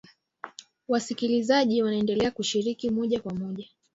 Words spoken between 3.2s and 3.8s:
kwa moja